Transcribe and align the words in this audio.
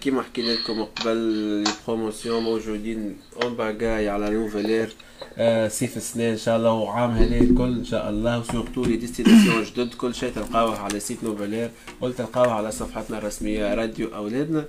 كيما 0.00 0.22
حكينا 0.22 0.52
لكم 0.52 0.82
قبل 0.84 1.08
ال 1.12 1.25
promotion 1.25 2.42
موجودين 2.42 3.16
en 3.42 3.54
pagaille 3.54 4.08
على 4.08 4.30
Nouvelair 4.30 4.92
آه 5.38 5.68
سيف 5.68 5.96
السنين 5.96 6.30
ان 6.30 6.38
شاء 6.38 6.56
الله 6.56 6.72
وعام 6.72 7.10
هني 7.10 7.38
الكل 7.40 7.78
ان 7.78 7.84
شاء 7.84 8.10
الله 8.10 8.38
و 8.38 8.44
surtout 8.44 8.84
les 8.84 8.96
destinations 8.96 9.62
جدد 9.64 9.94
كل 9.94 10.14
شيء 10.14 10.32
تلقاوه 10.32 10.78
على 10.78 11.00
site 11.00 11.24
Nouvelair 11.24 11.70
وتلقاوه 12.00 12.52
على 12.52 12.70
صفحتنا 12.72 13.18
الرسميه 13.18 13.74
راديو 13.74 14.14
اولادنا 14.14 14.64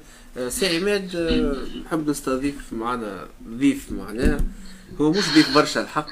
سي 0.47 0.77
عماد 0.77 1.15
نحب 1.85 2.09
نستضيف 2.09 2.73
معنا 2.73 3.27
ضيف 3.57 3.91
معناها 3.91 4.37
هو 5.01 5.11
مش 5.11 5.23
ضيف 5.35 5.55
برشا 5.55 5.81
الحق 5.81 6.09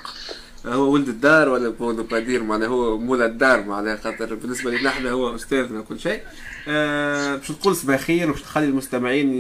هو 0.66 0.92
ولد 0.94 1.08
الدار 1.10 1.50
ولا 1.50 1.70
بون 1.70 1.96
بادير 2.04 2.44
معناها 2.44 2.68
هو 2.70 2.98
مولا 2.98 3.26
الدار 3.26 3.64
معناها 3.64 3.96
خاطر 3.98 4.36
بالنسبة 4.36 4.72
لنا 4.72 4.90
إحنا 4.90 5.12
هو 5.12 5.36
استاذنا 5.36 5.82
كل 5.82 6.00
شيء. 6.00 6.22
آه 6.68 7.36
باش 7.36 7.52
نقول 7.52 7.76
صباح 7.76 8.00
خير 8.02 8.30
وباش 8.30 8.42
تخلي 8.42 8.66
المستمعين 8.66 9.34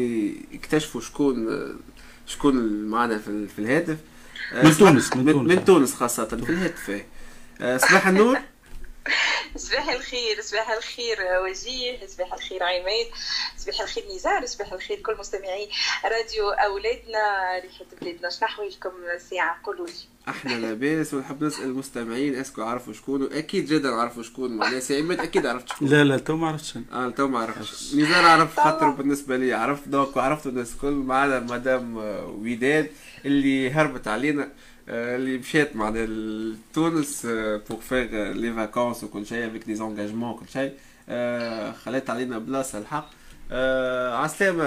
يكتشفوا 0.52 1.02
شكون 1.02 1.47
شكون 2.25 2.55
معنا 2.84 3.17
في, 3.17 3.47
في 3.55 3.59
الهاتف. 3.59 3.97
آه 4.53 4.63
من 4.66 4.73
تونس 4.77 5.16
من, 5.16 5.66
تونس. 5.66 5.94
خاصة 5.94 6.25
في 6.25 6.34
الهاتف. 6.49 7.02
آه 7.61 7.77
صباح 7.77 8.08
النور؟ 8.08 8.38
صباح 9.55 9.90
الخير 9.90 10.41
صباح 10.41 10.72
الخير 10.72 11.17
وجيه 11.44 12.08
صباح 12.08 12.34
الخير 12.34 12.63
عماد 12.63 13.08
صباح 13.58 13.81
الخير 13.81 14.04
نزار 14.16 14.45
صباح 14.45 14.73
الخير 14.73 15.00
كل 15.00 15.16
مستمعي 15.20 15.70
راديو 16.05 16.50
أولادنا 16.50 17.59
ريحه 17.64 17.86
بلادنا. 18.02 18.30
شنو 18.30 18.48
احوالكم 18.48 18.91
ساعة؟ 19.30 19.59
قولوا 19.64 19.88
لي 19.88 19.94
إحنا 20.30 20.53
لاباس 20.53 21.14
ونحب 21.14 21.44
نسأل 21.44 21.64
المستمعين 21.64 22.36
est-ce 22.35 22.53
que 22.53 22.62
عرفوا 22.62 22.94
شكون؟ 22.94 23.34
أكيد 23.34 23.66
جدا 23.66 23.90
عرفوا 23.95 24.23
شكون. 24.23 24.58
معناها 24.58 24.80
سي 24.80 24.98
عماد 24.98 25.20
أكيد 25.20 25.45
عرفت 25.45 25.70
شكون. 25.70 25.88
لا 25.88 26.03
لا 26.03 26.17
تو 26.17 26.36
ما 26.36 26.48
عرفتش 26.48 26.78
آه 26.92 27.09
تو 27.09 27.28
ما 27.28 27.39
عرفتش. 27.39 27.94
نزار 27.95 28.26
عرف 28.26 28.59
خاطر 28.59 28.89
بالنسبة 28.89 29.38
لي. 29.38 29.53
عرفت 29.53 29.88
donc 29.88 30.17
وعرفت 30.17 30.48
الناس 30.48 30.73
الكل 30.73 30.88
ما 30.92 31.16
عدا 31.16 31.39
مدام 31.39 31.98
وداد 32.44 32.92
اللي 33.26 33.72
هربت 33.72 34.08
علينا. 34.08 34.52
اللي 34.90 35.38
مشات 35.38 35.76
معناها 35.76 36.06
لتونس 36.06 37.26
pour 37.69 37.80
faire 37.89 38.31
les 38.31 38.53
vacances 38.53 39.03
وكل 39.04 39.26
شيء 39.26 39.48
avec 39.47 39.64
des 39.64 39.75
engagements 39.75 40.30
وكل 40.30 40.45
شيء 40.54 40.73
خلات 41.86 42.09
علينا 42.09 42.38
بلاصه 42.38 42.78
الحق 42.80 43.10
آه 43.52 44.16
عسلامة 44.17 44.64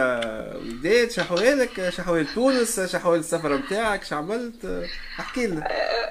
وليدات 0.59 1.11
شحوالك 1.13 1.89
شحوال 1.89 2.27
تونس 2.35 2.81
شحوال 2.81 3.19
السفر 3.21 3.57
نتاعك 3.57 4.05
شعملت 4.05 4.89
احكي 5.21 5.47
لنا 5.47 5.67
آه 5.67 5.71
آه 5.73 6.02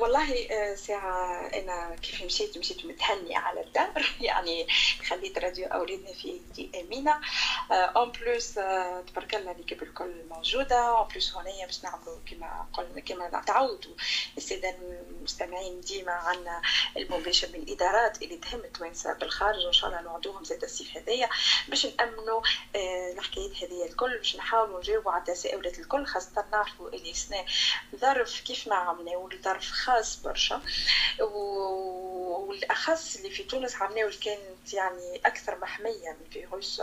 والله 0.00 0.74
ساعة 0.74 1.46
أنا 1.46 1.96
كيف 2.02 2.22
مشيت 2.22 2.58
مشيت 2.58 2.86
متهنية 2.86 3.38
على 3.38 3.60
الدار. 3.60 4.14
يعني 4.20 4.66
خليت 5.08 5.38
راديو 5.38 5.66
أولادنا 5.66 6.12
في 6.12 6.28
يدي 6.28 6.80
أمينة. 6.80 7.20
أون 7.70 8.12
بلوس 8.12 8.54
تبارك 9.06 9.34
الله 9.34 9.50
الكيب 9.50 9.82
الكل 9.82 10.14
موجودة. 10.30 10.76
أون 10.76 11.08
بلوس 11.08 11.32
هونية 11.32 11.66
باش 11.66 11.84
نعملوا 11.84 12.18
كما 12.30 12.66
قلنا 12.72 13.00
كما 13.00 13.42
تعودوا 13.46 13.94
السادة 14.36 14.76
المستمعين 15.10 15.80
ديما 15.80 16.12
عنا 16.12 16.62
المباشر 16.96 17.48
من 17.48 17.62
الإدارات 17.62 18.22
اللي 18.22 18.36
تهم 18.36 18.60
التوانسة 18.60 19.12
بالخارج. 19.12 19.64
وإن 19.64 19.72
شاء 19.72 19.90
الله 19.90 20.02
نوعدوهم 20.02 20.44
زاد 20.44 20.62
الصيف 20.62 20.96
هذايا 20.96 21.28
باش 21.68 21.86
نأمنوا 21.86 22.40
الحكايات 23.12 23.64
هذه 23.64 23.84
الكل. 23.90 24.16
باش 24.18 24.36
نحاولوا 24.36 24.80
نجاوبوا 24.80 25.12
على 25.12 25.20
التساؤلات 25.20 25.78
الكل 25.78 26.06
خاصة 26.06 26.44
نعرفوا 26.52 26.88
اللي 26.88 27.14
سنة 27.14 27.44
ظرف 27.96 28.40
كيف 28.40 28.68
ما 28.68 28.74
عملناه 28.74 29.16
ظرف 29.42 29.70
خاص 29.86 30.16
برشا. 30.22 30.60
والأخص 32.48 33.16
اللي 33.16 33.30
في 33.30 33.42
تونس 33.42 33.74
عملناه 33.76 34.10
كانت 34.24 34.74
يعني 34.74 35.20
أكثر 35.26 35.58
محمية 35.58 36.10
من 36.20 36.30
فيروس 36.32 36.82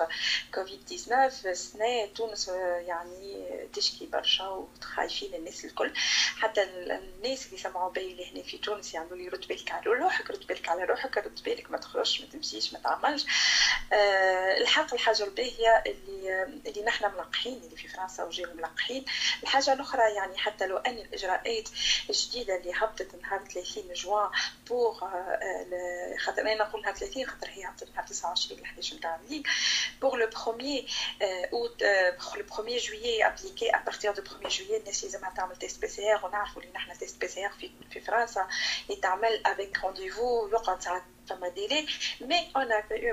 كوفيد 0.53 0.85
19 0.85 1.53
سنة 1.53 2.05
تونس 2.15 2.47
يعني 2.87 3.47
تشكي 3.73 4.05
برشا 4.05 4.47
وخايفين 4.47 5.33
الناس 5.33 5.65
الكل. 5.65 5.93
حتى 6.39 6.63
الناس 6.63 7.45
اللي 7.45 7.57
سمعوا 7.57 7.91
بي 7.91 8.13
لهنا 8.13 8.43
في 8.43 8.57
تونس 8.57 8.93
يعملوا 8.93 9.17
لي 9.17 9.27
رد 9.27 9.47
بالك 9.47 9.71
على 9.71 9.85
روحك 9.85 10.31
رد 10.31 10.47
بالك 10.47 10.69
على 10.69 10.83
روحك 10.83 11.17
رد 11.17 11.43
بالك 11.45 11.71
ما 11.71 11.77
تخرجش 11.77 12.21
ما 12.21 12.27
تمشيش 12.27 12.73
ما 12.73 12.79
تعملش. 12.79 13.25
أه 13.93 14.57
الحق 14.73 14.93
الحاجة 14.93 15.23
الباهيه 15.23 15.83
اللي 15.85 16.43
اللي 16.43 16.83
نحن 16.83 17.05
ملقحين 17.05 17.57
اللي 17.63 17.75
في 17.75 17.87
فرنسا 17.87 18.23
وجاو 18.23 18.53
ملقحين 18.53 19.05
الحاجة 19.43 19.73
الأخرى 19.73 20.13
يعني 20.13 20.37
حتى 20.37 20.65
لو 20.67 20.77
أن 20.77 20.97
الإجراءات 20.97 21.69
الجديدة 22.09 22.55
اللي 22.55 22.71
هبطت 22.75 23.15
نهار 23.21 23.39
30 23.53 23.93
جوان 23.93 24.29
pour 24.69 24.99
خاطر 26.17 26.41
أنا 26.41 26.55
نقول 26.55 26.81
نهار 26.81 26.95
30 26.95 27.25
خاطر 27.25 27.49
هي 27.49 27.65
هبطت 27.65 27.89
نهار 27.95 28.05
29 28.07 28.59
ل 28.61 28.63
11 28.63 28.95
نتاع 28.95 29.15
الليل 29.15 29.43
pour 30.01 30.15
le 30.15 30.27
premier 30.27 30.87
août 31.53 31.83
le 32.35 32.43
premier 32.55 32.77
juillet 32.77 33.27
appliqué 33.27 33.75
à 33.75 33.77
partir 33.85 34.13
du 34.13 34.21
premier 34.21 34.47
juillet 34.49 34.77
الناس 34.77 35.03
لازمها 35.03 35.29
تعمل 35.37 35.55
test 35.55 35.81
PCR 35.81 36.25
ونعرفوا 36.25 36.61
اللي 36.61 36.73
نحن 36.73 36.97
test 36.97 37.21
PCR 37.21 37.51
في 37.51 37.71
في 37.91 37.99
فرنسا 38.01 38.47
يتعمل 38.89 39.41
avec 39.45 39.77
rendez-vous 39.83 40.47
يقعد 40.47 40.81
ساعات 40.81 41.03
فما 41.29 41.47
délai 41.47 41.87
mais 42.21 42.51
quand 42.55 42.69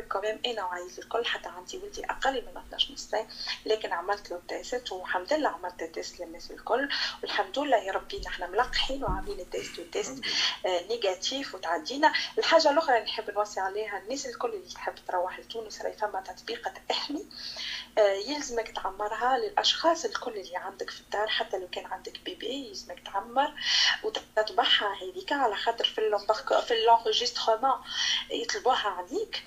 même 0.08 0.40
أنا 0.46 0.64
وعيت 0.64 0.98
الكل 0.98 1.24
حتى 1.26 1.48
عندي 1.48 1.78
ولدي 1.78 2.04
أقل 2.04 2.32
من 2.42 2.56
12 2.56 2.96
سنه 2.96 3.26
لكن 3.66 3.92
عملت 3.92 4.30
له 4.30 4.40
test 4.48 4.92
والحمد 4.92 5.32
لله 5.32 5.48
عملت 5.48 5.84
test 5.84 6.20
للناس 6.20 6.50
الكل 6.50 6.88
والحمد 7.22 7.58
لله 7.58 7.76
يا 7.76 7.92
ربي 7.92 8.20
نحن 8.26 8.50
ملقحين 8.50 9.04
وعاملين 9.04 9.40
ال 9.40 9.48
test 9.48 9.78
وال 9.78 9.92
test 9.92 10.20
آه 10.66 10.82
négatif 10.88 11.54
وتعدينا. 11.54 12.12
الحاجة 12.38 12.70
الأخرى 12.70 12.94
اللي 12.98 13.06
نحب 13.06 13.30
نوصي 13.30 13.60
عليها 13.60 13.98
الناس 13.98 14.26
الكل 14.26 14.48
اللي 14.54 14.74
تحب 14.74 14.94
تروح 15.08 15.38
لتونس 15.40 15.82
راهي 15.82 15.92
فما 15.92 16.20
تطبيقة 16.20 16.72
إحمي. 16.90 17.26
آه 17.98 18.12
يلزمك 18.12 18.68
تعمرها 18.68 19.38
للأشخاص 19.38 20.04
الكل 20.04 20.32
اللي 20.32 20.56
عندك 20.56 20.90
في 20.90 21.00
الدار 21.00 21.28
حتى 21.28 21.58
لو 21.58 21.68
كان 21.68 21.86
عندك 21.86 22.20
bébé 22.24 22.68
يلزمك 22.68 23.00
تعمر 23.06 23.54
وتتبعها 24.04 24.94
هذيك 25.02 25.32
على 25.32 25.56
خاطر 25.56 25.84
في 25.84 26.00
في 26.66 26.74
يطلبوها 28.30 28.88
عليك 28.88 29.42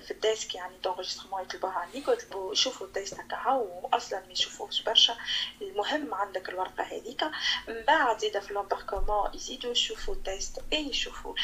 في 0.00 0.10
الديسك 0.10 0.54
يعني 0.54 0.74
d'enregistrement 0.84 1.42
يطلبوها 1.42 1.72
عليك 1.72 2.08
ويطلبوا 2.08 2.52
يشوفوا 2.52 2.86
الديسك 2.86 3.16
تاعها 3.30 3.54
واصلا 3.54 4.20
ما 4.26 4.32
يشوفوش 4.32 4.82
برشا. 4.82 5.16
المهم 5.62 6.14
عندك 6.14 6.48
الورقة 6.48 6.82
هذيك 6.84 7.24
من 7.68 7.82
بعد 7.86 8.18
زيد 8.18 8.38
في 8.38 8.54
l'embarquement 8.54 9.34
يزيدوا 9.34 9.72
يشوفوا 9.72 10.14
ال 10.14 10.24
test 10.24 10.62
et 10.72 10.88
يشوفوا 10.88 11.34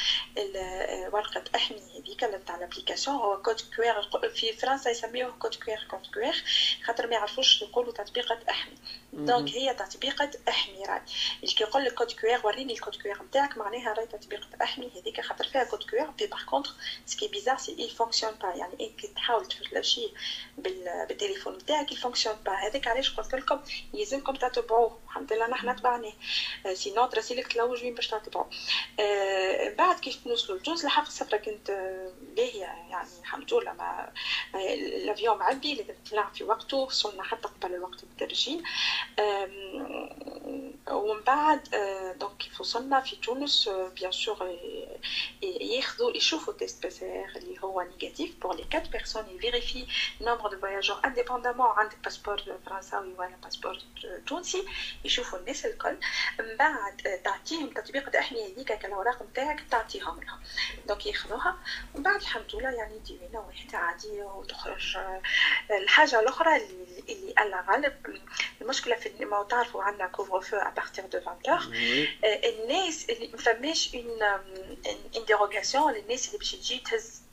ورقة 1.12 1.44
أحمي 1.54 1.80
هذيك 1.98 2.20
تاع 2.46 2.56
ال 2.56 2.61
application 2.61 3.16
هو 3.16 3.42
code 3.42 3.60
QR 3.76 4.28
في 4.34 4.52
فرنسا 4.52 4.90
يسميوه 4.90 5.30
code 5.38 5.54
QR 5.54 5.86
code 5.90 6.06
QR 6.14 6.44
خاطر 6.84 7.06
ما 7.06 7.14
يعرفوش 7.14 7.62
يقولوا 7.62 7.92
تطبيقة 7.92 8.38
أحمي. 8.50 8.74
donc 9.12 9.48
هي 9.48 9.74
تطبيقة 9.74 10.30
أحمي 10.48 10.84
راي 10.84 11.00
اللي 11.42 11.54
يقول 11.60 11.84
لك 11.84 11.94
code 11.94 12.12
QR 12.12 12.40
وريني 12.46 12.72
ال 12.72 12.78
code 12.78 13.02
QR 13.02 13.22
نتاعك 13.22 13.56
معناها 13.58 13.92
راي 13.92 14.06
تطبيقة 14.06 14.48
أحمي 14.62 14.90
هذيك 14.96 15.20
خاطر 15.34 15.48
فيها 15.48 15.64
code 15.64 15.82
QR 15.90 16.10
et 16.10 16.26
par 16.26 16.44
contre 16.44 16.70
ce 17.06 17.15
qui 17.15 17.28
est 17.28 17.37
bizarre 17.37 17.56
c'est 17.58 17.88
il 17.88 17.90
fonctionne 18.02 18.42
pas. 18.42 18.56
يعني 18.58 18.72
انت 18.80 19.06
تحاول 19.06 19.46
تفلاشيه 19.46 20.08
بالتليفون 20.58 21.54
نتاعك 21.54 21.90
il 21.90 21.96
fonctionne 21.96 22.46
pas. 22.46 22.64
هذاك 22.64 22.88
علاش 22.88 23.16
قلت 23.16 23.34
لكم 23.34 23.60
يلزمكم 23.94 24.34
تتبعوه 24.34 24.98
الحمد 25.04 25.32
لله 25.32 25.46
نحن 25.46 25.76
تبعناه 25.76 26.12
sinon 26.74 27.06
تراسيلك 27.06 27.52
تلوج 27.52 27.82
وين 27.82 27.94
باش 27.94 28.06
تتبعوا 28.06 28.46
آه 29.00 29.74
بعد 29.74 30.00
كيف 30.00 30.26
نوصلوا 30.26 30.58
لتونس 30.58 30.84
الحق 30.84 31.06
السفره 31.06 31.36
كانت 31.36 31.70
باهيه 32.36 32.60
يعني 32.60 33.08
الحمد 33.20 33.54
لله 33.54 33.72
ما 33.72 34.12
l'avion 34.74 35.38
معبي 35.38 35.74
لازم 35.74 35.94
طلع 36.10 36.30
في 36.34 36.44
وقته 36.44 36.76
وصلنا 36.76 37.22
حتى 37.22 37.48
قبل 37.48 37.74
الوقت 37.74 38.02
المترجين 38.02 38.62
ومن 40.90 41.20
بعد 41.26 41.60
donc 41.70 42.03
كيف 42.44 42.60
وصلنا 42.60 43.00
في 43.00 43.16
تونس 43.16 43.68
bien 43.68 44.12
sûr 44.12 44.58
ياخذوا 45.42 46.16
يشوفوا 46.16 46.52
test 46.52 46.82
PCR 46.82 47.32
اللي 47.36 47.58
هو 47.64 47.82
négatif 47.82 48.36
pour 48.42 48.56
les 48.56 48.64
4 48.74 48.90
personnes 48.90 49.28
يفيريفي 49.28 49.86
nombre 50.20 50.50
de 50.50 50.60
voyageurs 50.60 51.00
indépendamment 51.04 51.66
عندك 51.66 51.98
passeport 52.04 52.42
فرنساوي 52.66 53.12
ولا 53.18 53.36
passeport 53.42 53.78
تونسي 54.26 54.64
يشوفوا 55.04 55.38
الناس 55.38 55.66
الكل 55.66 55.96
من 56.40 56.56
بعد 56.56 57.20
تعطيهم 57.24 57.70
تطبيق 57.70 58.16
احمي 58.16 58.52
هذيك 58.52 58.72
كالاوراق 58.72 59.22
نتاعك 59.22 59.64
تعطيهم 59.70 60.20
لهم 60.22 60.40
donc 60.88 61.06
ياخذوها 61.06 61.58
ومن 61.94 62.02
بعد 62.02 62.20
الحمد 62.20 62.54
لله 62.54 62.70
يعني 62.70 62.98
ديوينا 62.98 63.38
واحدة 63.38 63.78
عادية 63.78 64.22
وتخرج 64.24 64.98
الحاجة 65.70 66.20
الأخرى 66.20 66.56
اللي 66.56 67.04
اللي 67.08 67.34
ألا 67.38 67.64
غالب 67.70 68.20
المشكلة 68.60 68.96
في 68.96 69.24
ما 69.24 69.42
تعرفوا 69.42 69.82
عندنا 69.82 70.06
couvre-feu 70.06 70.40
à 70.40 70.56
partir 70.56 71.06
de 71.06 71.18
20 71.46 72.06
الناس 72.34 73.10
اللي 73.10 73.28
ما 73.28 73.38
فماش 73.38 73.94
une 73.94 74.22
une 75.16 75.24
dérogation 75.26 75.92
للناس 75.92 76.26
اللي 76.26 76.38
باش 76.38 76.52
تجي 76.52 76.78
تهز 76.78 77.23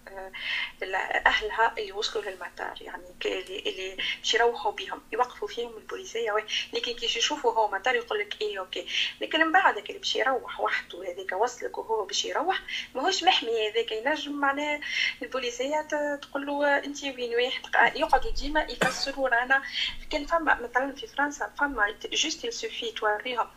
أهلها 1.26 1.74
اللي 1.78 1.92
وصلوا 1.92 2.24
للمطار 2.24 2.78
يعني 2.82 3.04
اللي 3.26 3.60
اللي 3.60 3.98
باش 4.20 4.34
يروحوا 4.34 4.72
بهم 4.72 5.02
يوقفوا 5.12 5.48
فيهم 5.48 5.78
البوليسية. 5.78 6.46
لكن 6.74 6.94
كي 6.94 7.06
يشوفوا 7.06 7.52
هو 7.52 7.72
مطار 7.72 7.96
يقول 7.96 8.20
لك 8.20 8.42
إيه 8.42 8.60
OK. 8.60 8.86
لكن 9.22 9.40
من 9.40 9.52
بعد 9.52 9.78
اللي 9.78 10.00
باش 10.00 10.16
يروح 10.16 10.60
وحده 10.60 11.04
هذاك 11.04 11.32
وصلك 11.32 11.78
وهو 11.78 12.06
باش 12.06 12.26
يروح 12.26 12.62
ماهوش 12.96 13.24
محمي 13.24 13.70
هذاك. 13.70 13.92
ينجم 13.92 14.32
معناه 14.32 14.80
البوليسية 15.22 15.82
تقول 16.22 16.46
له 16.46 16.78
أنت 16.78 17.04
وين 17.04 17.36
واحد 17.36 17.96
يقعدوا 17.96 18.32
ديما 18.32 18.62
يفسروا 18.62 19.30
رانا 19.30 19.62
كان 20.10 20.26
فما 20.26 20.62
مثلا 20.62 20.96
في 20.96 21.08
فرنسا 21.08 21.54
فما 21.60 21.96
juste 22.12 22.50
سوفي 22.50 22.92
توريهم 22.92 23.48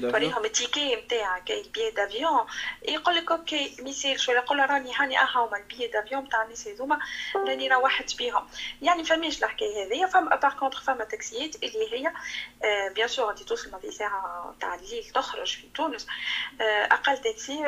توريهم 0.00 0.44
ال 0.44 0.51
ticket 0.51 0.96
نتاعك 0.96 1.50
ال 1.50 1.56
billet 1.56 1.90
d'avion 1.90 2.46
يقول 2.88 3.16
لك 3.16 3.30
OK 3.30 3.69
ما 3.80 3.88
يسالش 3.88 4.28
ولا 4.28 4.38
يقول 4.38 4.70
راني 4.70 4.92
هاني 4.94 5.18
أها 5.18 5.30
هما 5.36 5.56
ال 5.56 5.60
billet 5.60 5.86
d'avion 5.86 6.28
تاع 6.28 6.42
الناس 6.42 6.68
هذوما 6.68 6.98
راني 7.36 7.68
روحت 7.68 8.16
بيهم 8.16 8.46
يعني 8.82 9.04
فماش 9.04 9.38
الحكاية 9.44 9.86
هذيا 9.86 10.06
فما 10.06 10.36
par 10.36 10.54
contre 10.54 10.80
فما 10.80 11.04
تاكسيات 11.04 11.56
اللي 11.56 11.92
هي 11.94 12.12
bien 12.94 13.08
sûr 13.08 13.30
انت 13.30 13.42
توصل 13.42 13.70
ما 13.70 13.78
في 13.78 13.90
ساعة 13.90 14.54
تاع 14.60 14.74
الليل 14.74 15.04
تخرج 15.14 15.56
في 15.56 15.68
تونس. 15.74 16.06
أقل 16.60 17.18
تاكسي 17.18 17.60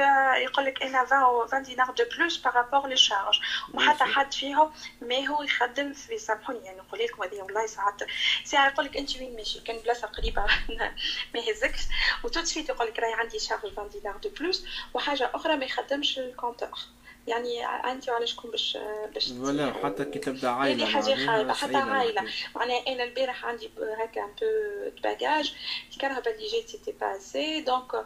يقول 0.42 0.64
لك 0.64 0.82
أنا 0.82 0.98
20 0.98 1.42
20 1.42 1.62
دينار 1.62 1.90
de 1.90 2.04
plus 2.16 2.36
par 2.36 2.51
rapport 2.51 2.86
لل 2.86 3.00
charge 3.00 3.40
وما 3.74 3.90
حتى 3.90 4.04
حد 4.04 4.32
فيهم 4.34 4.72
ما 5.00 5.26
هو 5.26 5.42
يخدم 5.42 5.92
في 5.92 6.18
سامحوني 6.18 6.64
يعني 6.64 6.78
نقول 6.78 7.00
لكم 7.00 7.22
هذه 7.22 7.42
والله 7.42 7.66
ساعات. 7.66 8.02
ساعة 8.44 8.68
يقول 8.68 8.84
لك 8.86 8.96
أنت 8.96 9.16
وين 9.16 9.36
ماشي؟ 9.36 9.60
كان 9.60 9.78
بلاصة 9.78 10.06
قريبة 10.06 10.46
ما 11.34 11.40
يهزكش. 11.40 11.80
و 12.24 12.27
tout 12.27 12.39
de 12.39 12.44
suite 12.44 12.68
يقول 12.68 12.86
لك 12.88 12.98
راهي 12.98 13.12
عندي 13.12 13.38
charge 13.38 13.72
20 13.72 13.88
دينار 13.88 14.16
de 14.16 14.28
plus 14.28 14.64
وحاجة 14.94 15.30
أخرى 15.34 15.56
ما 15.56 15.64
يخدمش 15.92 16.18
ال 16.18 16.24
compteur. 16.24 16.78
يعني 17.26 17.66
انت 17.66 18.08
على 18.08 18.26
شكون 18.26 18.50
باش 18.50 18.78
باش 19.14 19.30
ولا 19.30 19.72
حتى 19.72 20.04
كي 20.04 20.18
تبدا 20.18 20.48
عائله 20.48 20.84
هذه 20.84 20.92
حاجة 20.92 21.26
خايبة 21.26 21.52
حتى 21.52 21.76
عائله 21.76 22.22
معناها. 22.54 22.92
أنا 22.92 23.04
البارح 23.04 23.44
عندي 23.44 23.70
هكا 23.98 24.24
un 24.24 24.30
peu 24.40 25.00
bagages 25.02 25.54
الكرهبه 25.92 26.30
اللي 26.30 26.48
جات 26.48 26.68
c'était 26.68 26.92
pas 26.92 27.16
assez 27.16 27.60
donc 27.60 28.04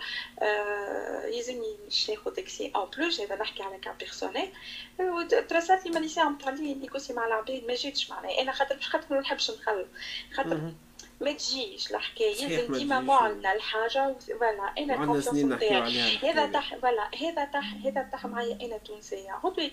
يلزمني 1.24 1.76
ناخذ 2.08 2.32
تاكسي 2.32 2.72
en 2.76 2.90
plus 2.90 3.20
هذا 3.20 3.36
نحكي 3.36 3.62
على 3.62 3.78
cas 3.78 3.94
personnel 3.98 4.48
ترسات 5.48 5.86
لي 5.86 5.90
ماني 5.90 6.08
ساعه 6.08 6.28
مطلعين 6.28 6.80
نيكوسي 6.80 7.12
مع 7.12 7.26
العباد 7.26 7.64
ما 7.64 7.74
جيتش 7.74 8.10
معناها 8.10 8.42
أنا 8.42 8.52
خاطر 8.52 8.76
مش 8.76 8.88
خاطر 8.88 9.14
ما 9.14 9.20
نحبش 9.20 9.50
نخلف 9.50 9.86
خاطر 10.34 10.72
ما 11.20 11.32
تجيش 11.32 11.90
الحكاية 11.90 12.48
لازم 12.48 12.74
ديما 12.74 13.00
معلنه 13.00 13.52
الحاجة 13.52 14.16
فوالا 14.28 14.72
أنا 14.78 14.94
الكونفيونس 14.94 15.44
نتاعي. 15.52 16.16
هذا 16.16 16.46
تح 16.46 16.74
فوالا 16.74 17.10
هذا 17.22 17.44
تح 17.44 17.74
هذا 17.84 18.08
تح 18.12 18.26
معايا 18.26 18.58
أنا 18.62 18.78
تونسية. 18.78 19.40
غدوه 19.44 19.70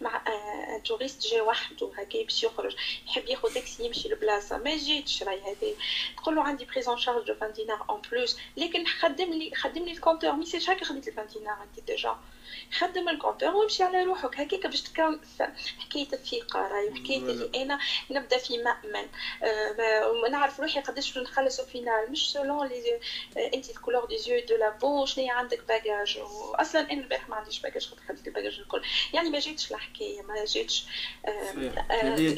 مع 0.00 0.22
ان 0.26 0.82
توريست 0.82 1.26
جاي 1.26 1.40
وحده 1.40 1.90
هكا 1.98 2.22
باش 2.22 2.44
يخرج 2.44 2.76
يحب 3.06 3.28
ياخذ 3.28 3.54
تاكسي 3.54 3.86
يمشي 3.86 4.08
لبلاصة. 4.08 4.58
ما 4.58 4.76
جيتش 4.76 5.22
راهي 5.22 5.40
هذه. 5.40 5.74
تقول 6.16 6.36
له 6.36 6.42
عندي 6.42 6.64
بريزون 6.64 6.98
شارج 6.98 7.26
دو 7.26 7.34
20 7.34 7.52
دينار 7.52 7.84
اون 7.90 8.02
بلوس 8.12 8.38
لكن 8.56 8.86
خدم 8.86 9.32
لي 9.32 9.54
خدم 9.54 9.84
لي 9.84 9.92
الكونتور 9.92 10.32
مي 10.32 10.46
سي 10.46 10.72
هكا 10.72 10.84
خديت 10.84 11.08
ال 11.08 11.12
20 11.12 11.26
دينار 11.28 11.56
انت 11.62 11.86
ديجا 11.86 12.16
خدم 12.78 13.08
ال 13.08 13.13
compteur 13.13 13.54
وامشي 13.54 13.82
على 13.82 14.02
روحك. 14.02 14.40
هكاك 14.40 14.66
باش 14.66 14.82
تكون 14.82 15.20
حكاية 15.78 16.08
الثقة 16.12 16.60
راهي 16.60 16.94
حكاية 16.94 17.18
اللي 17.18 17.62
أنا 17.62 17.78
نبدأ 18.10 18.38
في 18.38 18.58
مأمن. 18.58 19.08
أه 19.42 20.28
نعرف 20.30 20.60
روحي 20.60 20.73
قداش 20.80 21.18
نخلص 21.18 21.60
finale 21.60 22.10
مش 22.10 22.32
selon 22.32 22.66
لي 22.68 23.00
انت 23.54 23.70
ال 23.70 23.74
couleur 23.74 24.04
des 24.04 24.18
yeux 24.18 24.46
de 24.48 24.56
la 24.56 24.70
peau 24.70 25.06
شنو 25.06 25.30
عندك 25.30 25.60
bagages 25.68 26.18
واصلا 26.18 26.80
أنا 26.80 27.00
البارح 27.02 27.28
ما 27.28 27.36
عنديش 27.36 27.60
bagages 27.60 27.86
خاطر 27.86 28.02
خديت 28.08 28.26
ال 28.26 28.30
bagages 28.30 28.58
الكل. 28.58 28.82
يعني 29.12 29.30
ما 29.30 29.38
جيتش 29.38 29.72
الحكاية 29.72 30.22
ما 30.22 30.44
جيتش 30.44 30.86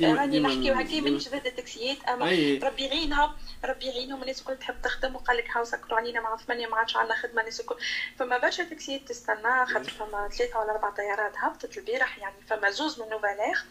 راني 0.02 0.40
نحكي 0.40 0.72
هكا 0.72 1.00
مانيش 1.00 1.28
ضد 1.28 1.46
التاكسيات 1.46 2.04
أما 2.04 2.24
ربي 2.62 2.84
يعينها 2.84 3.36
ربي 3.64 3.86
يعينهم 3.86 4.22
الناس 4.22 4.40
الكل 4.40 4.56
تحب 4.58 4.82
تخدم 4.82 5.16
وقال 5.16 5.36
لك 5.36 5.50
هاو 5.56 5.64
سكروا 5.64 5.98
علينا 5.98 6.20
مع 6.20 6.36
ثمانية 6.36 6.66
ما 6.66 6.76
عادش 6.76 6.96
عندنا 6.96 7.16
خدمة 7.16 7.40
الناس 7.40 7.60
الكل. 7.60 7.76
فما 8.18 8.38
برشا 8.38 8.64
تاكسيات 8.64 9.08
تستنى 9.08 9.66
خاطر 9.66 9.90
فما 9.90 10.28
ثلاثة 10.28 10.60
ولا 10.60 10.70
أربع 10.70 10.90
طيارات 10.90 11.32
هبطت 11.36 11.78
البارح 11.78 12.18
يعني 12.18 12.36
فما 12.46 12.70
زوز 12.70 13.00
من 13.00 13.08
Nouvelair 13.08 13.64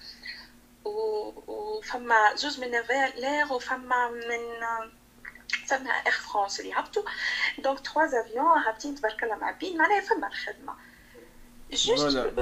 وفما 0.86 2.36
زوز 2.36 2.60
من 2.60 2.72
Nouvelair 2.72 3.54
وفما 3.54 4.10
من 4.10 4.66
فما 5.68 5.90
Air 5.90 6.14
France 6.14 6.60
اللي 6.60 6.74
هبطوا 6.74 7.04
donc 7.64 7.80
trois 7.80 8.22
avions 8.22 8.46
هابطين 8.46 8.96
تبارك 8.96 9.24
الله 9.24 9.36
معبين 9.36 9.78
معناها 9.78 10.02
فما 10.02 10.28
الخدمه 10.28 10.74
juste 11.74 12.34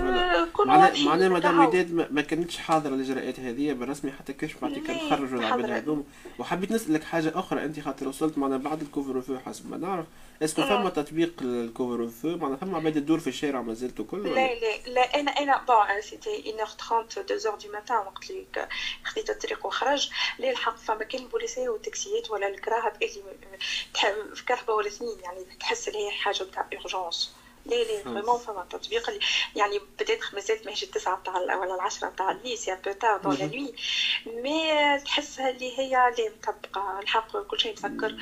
معناها 0.66 1.30
مدام 1.30 1.66
وداد 1.66 1.92
ما 2.12 2.22
كانتش 2.22 2.58
حاضرة 2.58 2.96
الاجراءات 2.96 3.40
هذه 3.40 3.74
بالرسمي 3.74 4.12
حتى 4.12 4.34
كاش 4.34 4.54
بعد 4.54 4.74
كان 4.74 5.10
خرجوا 5.10 5.40
العباد 5.40 5.70
هذوم 5.70 6.06
وحبيت 6.40 6.72
نسألك 6.72 7.04
حاجة 7.04 7.32
أخرى 7.36 7.66
أنت 7.66 7.80
خاطر 7.80 8.08
وصلت 8.08 8.38
معنا 8.38 8.58
بعد 8.58 8.82
ال 8.82 9.22
couvre-feu 9.22 9.38
حسب 9.38 9.70
ما 9.70 9.78
نعرف. 9.78 10.06
est-ce 10.44 10.56
que 10.56 10.62
فما 10.62 10.90
تطبيق 10.90 11.34
ال 11.42 12.08
couvre-feu 12.08 12.38
معناها 12.38 12.58
فما 12.58 12.78
عباد 12.78 12.94
تدور 12.94 13.20
في 13.20 13.28
الشارع 13.28 13.62
ما 13.62 13.74
زلت 13.74 14.00
وكل 14.00 14.24
لا 14.24 14.54
لا 14.54 14.78
لا 14.88 15.20
أنا 15.20 15.32
أنا 15.32 15.64
bon 15.68 16.02
c'était 16.02 16.56
1 16.60 17.12
30 17.12 17.28
2 17.28 17.58
du 17.64 17.72
matin 17.74 17.98
وقت 17.98 18.30
اللي 18.30 18.68
خديت 19.04 19.30
الطريق 19.30 19.66
وخرج 19.66 20.10
لا 20.40 20.50
الحق 20.50 20.78
فما 20.78 21.04
كان 21.04 21.22
البوليسيه 21.22 21.70
والتاكسيات 21.70 22.32
ولا 22.32 22.48
الكراهب 22.48 22.94
اللي 23.04 24.36
في 24.36 24.46
كرهبه 24.46 24.74
ولا 24.74 24.88
اثنين 24.88 25.20
يعني 25.24 25.46
تحس 25.60 25.88
اللي 25.88 26.00
هي 26.08 26.12
حاجة 26.12 26.44
تاع 26.44 26.68
urgence 26.74 27.36
لا 27.66 27.76
لا 27.76 28.04
vraiment 28.04 28.38
فما 28.40 28.66
تطبيق 28.70 29.10
يعني 29.56 29.80
بديت 30.00 30.20
مازالت 30.34 30.66
ماهيش 30.66 30.84
التسعة 30.84 31.22
تاع 31.26 31.38
ولا 31.38 31.76
العشرة 31.76 32.10
تاع 32.18 32.32
اللي 32.32 32.45
c'est 32.45 32.68
un 32.68 32.82
peu 32.86 32.92
tard 32.92 33.18
dans 33.18 33.36
la 33.36 33.46
nuit 33.46 33.74
mais 34.26 35.00
تحسها 35.06 35.50
اللي 35.50 35.80
هي 35.80 35.90
لا 35.92 36.32
مطبقة 36.38 37.00
الحق 37.00 37.38
كل 37.38 37.60
شيء 37.60 37.74
مسكر 37.74 38.18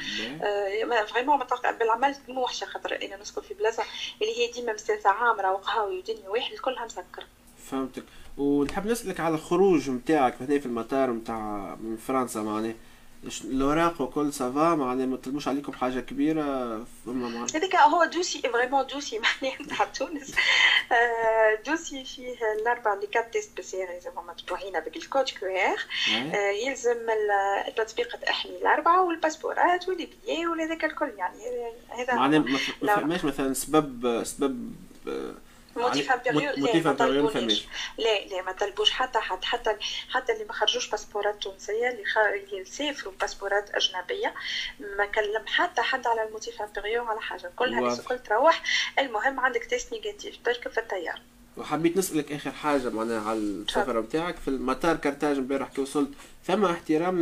vraiment 1.08 1.40
بالعمل 1.80 2.16
مو 2.28 2.44
وحشة 2.44 2.66
خاطر 2.66 2.96
أنا 3.06 3.18
نسكن 3.18 3.42
في 3.42 3.54
بلاصة 3.54 3.84
اللي 4.22 4.38
هي 4.40 4.52
ديما 4.52 4.74
مسلسة 4.74 5.10
عامرة 5.10 5.52
وقهاوي 5.52 5.98
ودنيا 5.98 6.30
واحد 6.30 6.56
كلها 6.56 6.86
مسكر 6.86 7.26
فهمتك. 7.70 8.04
ونحب 8.38 8.88
نسألك 8.88 9.20
على 9.20 9.36
الخروج 9.36 9.90
نتاعك 9.90 10.36
هنا 10.42 10.60
في 10.60 10.66
المطار 10.66 11.12
نتاع 11.12 11.76
من 11.82 11.98
فرنسا 11.98 12.42
معناه 12.42 12.76
الاوراق 13.24 14.02
وكل 14.02 14.34
ça 14.34 14.55
va 14.55 14.76
معناها 14.76 15.06
ما 15.06 15.18
طلبوش 15.18 15.48
عليكم 15.48 15.74
حاجة 15.74 16.00
كبيرة 16.00 16.78
فما 17.06 17.48
هذاك 17.56 17.76
هو 17.76 18.06
dossier 18.06 18.42
vraiment 18.42 18.88
dossier 18.88 19.20
معناها 19.42 19.62
نتاع 19.62 19.86
تونس. 19.86 20.36
dossier 21.68 22.04
فيه 22.04 22.36
الأربع 22.62 22.94
les 22.94 23.08
quatre 23.08 23.34
tests 23.34 23.58
PCR 23.58 24.00
زعما 24.00 24.22
مطبوعين 24.22 24.80
بال 24.80 25.26
code 25.26 25.50
QR 25.50 25.78
يلزم 26.66 27.10
التطبيق 27.68 28.16
تحمي 28.16 28.58
الأربعة 28.58 29.04
والباسبورات 29.04 29.90
واللي 29.90 30.10
بيي 30.26 30.48
وهذاك 30.48 30.86
الكل 30.86 31.12
يعني 31.18 31.40
هذا 31.90 32.16
معناها 32.16 32.40
ما 32.82 32.96
فماش 32.96 33.26
مثلا 33.26 33.54
سبب 33.54 34.24
سبب 34.24 34.76
motif 35.76 36.12
impérieux 36.12 36.40
لا 36.40 36.50
ما 36.58 36.92
لا 37.98 38.26
لا 38.26 38.42
ما 38.42 38.52
طلبوش. 38.52 38.92
حتى 38.92 39.20
حد 39.20 39.44
حتى 39.44 39.76
حتى 40.10 40.34
اللي 40.34 40.46
ما 40.46 40.54
خرجوش 40.54 40.90
باسبورات 40.90 41.44
تونسية 41.44 41.90
اللي 41.90 42.04
اللي 42.54 42.66
سافروا 42.66 43.14
باسبورات 43.22 43.70
أجنبية 43.76 44.34
ما 44.98 45.06
كلم 45.06 45.44
حتى 45.48 45.82
حد 45.82 46.08
على 46.08 46.24
ال 46.24 46.30
motif 46.30 46.62
impérieux 46.62 47.04
على 47.04 47.22
حاجة. 47.22 47.52
كلها 47.56 47.80
الناس 47.80 48.00
الكل 48.00 48.20
تروح. 48.20 48.64
المهم 49.00 49.40
عندك 49.40 49.66
test 49.66 49.94
négatif 49.94 50.38
تركب 50.46 50.72
في 50.72 50.78
الطياره 50.80 51.20
وحبيت 51.58 51.98
نسألك 51.98 52.32
آخر 52.32 52.52
حاجة 52.52 52.90
معناها 52.90 53.30
على 53.30 53.40
السفره 53.40 54.02
نتاعك 54.02 54.36
في 54.36 54.48
المطار 54.48 54.96
كارتاج 54.96 55.38
امبارح 55.38 55.70
كي 55.70 55.82
وصلت 55.82 56.10
فما 56.44 56.72
احترام 56.72 57.16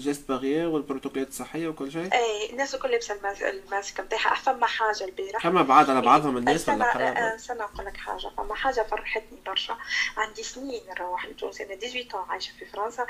للجست 0.00 0.28
بارير 0.28 0.68
والبروتوكولات 0.68 1.28
الصحية 1.28 1.68
وكل 1.68 1.92
شيء؟ 1.92 2.14
اي 2.14 2.50
الناس 2.50 2.74
الكل 2.74 2.90
لابسه 2.90 3.20
الماسك 3.50 4.00
نتاعها 4.00 4.34
فما 4.34 4.66
حاجة 4.66 5.04
البارح 5.04 5.42
فما 5.42 5.62
بعض 5.62 5.90
على 5.90 6.00
بعضهم 6.00 6.36
الناس 6.36 6.68
ولا 6.68 6.84
حرام؟ 6.84 7.38
سنة 7.38 7.64
نقول 7.64 7.86
لك 7.86 7.96
حاجة. 7.96 8.28
فما 8.36 8.54
حاجة 8.54 8.82
فرحتني 8.82 9.38
برشا. 9.46 9.78
عندي 10.16 10.42
سنين 10.42 10.82
نروح 10.88 11.26
لتونس. 11.26 11.60
أنا 11.60 11.76
18 11.76 12.18
عايشة 12.28 12.52
في 12.58 12.66
فرنسا. 12.66 13.06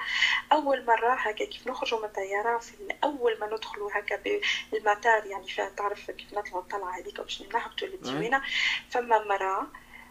أول 0.52 0.86
مرة 0.86 1.14
هكا 1.14 1.44
كيف 1.44 1.66
نخرجوا 1.66 1.98
من 1.98 2.04
الطياره 2.04 2.58
في 2.58 2.74
اول 3.04 3.38
ما 3.40 3.46
ندخلوا 3.46 3.90
هكا 3.92 4.16
بالمطار 4.72 5.26
يعني 5.26 5.48
فيها 5.48 5.68
تعرف 5.68 6.10
كيف 6.10 6.32
نطلعوا 6.32 6.62
الطلعة 6.62 6.98
هذيك 6.98 7.20
باش 7.20 7.42
نهبطوا 7.42 7.88
للديوانه 7.88 8.42
فما 8.90 9.24
مراه 9.24 9.66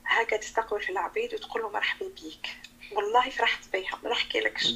هكا 0.06 0.38
تستقبل 0.38 0.82
في 0.82 0.92
العبيد 0.92 1.34
وتقول 1.34 1.62
له 1.62 1.70
مرحبا 1.70 2.06
بيك. 2.08 2.69
والله 2.92 3.30
فرحت 3.30 3.60
بها 3.74 4.00
ما 4.04 4.10
نحكي 4.10 4.40
لكش. 4.40 4.68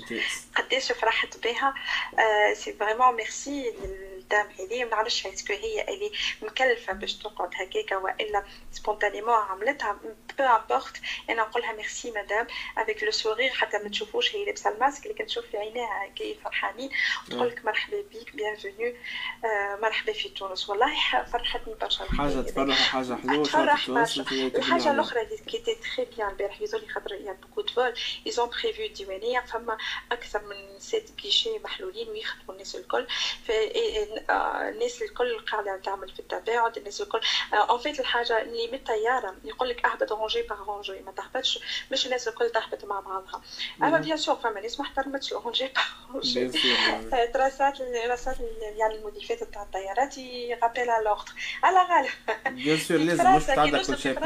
قداش 0.55 0.91
فرحت 0.91 1.37
بها 1.37 1.73
آه 2.19 2.53
c'est 2.53 2.73
vraiment 2.73 3.15
merci. 3.15 3.73
ال 4.23 4.28
dame 4.28 4.47
هذه. 4.59 4.83
ما 4.83 4.89
نعرفش 4.89 5.27
est-ce 5.27 5.44
que 5.44 5.53
هي 5.53 5.87
اللي 5.87 6.11
مكلفة 6.41 6.93
باش 6.93 7.13
تقعد 7.13 7.51
هكاكا 7.55 7.97
وإلا 7.97 8.43
spontanément 8.71 9.33
عملتها. 9.33 9.99
peu 10.37 10.43
importe 10.43 11.01
أنا 11.29 11.41
نقول 11.41 11.61
لها 11.61 11.73
merci 11.73 12.11
madame 12.11 12.47
avec 12.77 13.03
le 13.03 13.11
sourire 13.11 13.49
حتى 13.49 13.77
ما 13.77 13.89
تشوفوش 13.89 14.35
هي 14.35 14.45
لابسة 14.45 14.69
الماسك 14.69 15.03
اللي 15.03 15.13
كنشوف 15.13 15.45
في 15.45 15.57
عينيها 15.57 16.07
كي 16.15 16.37
فرحانين. 16.43 16.89
وتقول 17.27 17.47
لك 17.47 17.65
مرحبا 17.65 18.01
بك 18.13 18.35
bienvenue 18.35 18.95
آه 19.45 19.79
مرحبا 19.81 20.13
في 20.13 20.29
تونس. 20.29 20.69
والله 20.69 20.95
فرحتني 21.31 21.73
برشا 21.81 22.05
حاجة 22.17 22.41
تفرح 22.41 22.95
وحاجه 22.95 23.15
حلوة 23.15 23.43
تفرح 23.43 23.89
برشا 23.89 24.25
الحاجة 24.31 24.91
الأخرى 24.91 25.21
اللي 25.21 25.37
qui 25.37 25.57
était 25.57 25.75
très 25.75 26.05
bien 26.05 26.29
البارح 26.29 26.61
يزولي 26.61 26.87
خاطر 26.87 27.13
y 27.13 27.33
a 27.33 27.36
beaucoup 27.36 27.61
de 27.61 27.73
vols 27.73 27.93
ils 28.27 28.38
ont 28.38 28.49
prévu 28.49 28.83
الديوانيه 28.83 29.39
فما 29.39 29.77
أكثر 30.11 30.41
من 30.41 30.79
sept 30.79 31.09
guichets 31.09 31.59
محلولين 31.59 32.09
ويخدموا 32.09 32.53
الناس 32.53 32.75
الكل. 32.75 33.07
الناس 34.69 35.01
الكل 35.01 35.39
قاعدة 35.51 35.77
تعمل 35.77 36.09
في 36.09 36.19
التباعد 36.19 36.77
الناس 36.77 37.01
الكل 37.01 37.19
en 37.53 37.79
fait 37.79 37.99
الحاجة 37.99 38.41
اللي 38.41 38.67
من 38.67 38.73
الطياره 38.73 39.35
يقول 39.43 39.69
لك 39.69 39.85
أهبط 39.85 40.11
rangée 40.11 40.41
par 40.41 40.63
rangée 40.63 40.99
ما 40.99 41.11
تهبطش 41.11 41.59
مش 41.91 42.05
الناس 42.05 42.27
الكل 42.27 42.49
تهبط 42.49 42.85
مع 42.85 42.99
بعضها. 42.99 43.41
أما 43.83 43.97
bien 43.97 44.17
sûr 44.17 44.35
فما 44.35 44.61
ناس 44.61 44.79
ما 44.79 44.85
احترمتش 44.85 45.33
rangée 45.33 45.67
par 45.67 46.13
rangée 46.13 46.49
تراسات 47.33 47.77
تراسات 48.03 48.39
يعني 48.77 48.95
المضيفات 48.95 49.43
تاع 49.43 49.63
الطيارات 49.63 50.17
يغابيل 50.17 50.89
على 50.89 51.05
لوغتر 51.05 51.33
على 51.63 51.77
غالب 51.77 52.11
بيان 52.55 52.77
سور 52.77 52.97
لازم 52.97 53.35
مش 53.35 53.43
تعدى 53.45 53.79
كل 53.79 53.97
شيء 53.97 54.19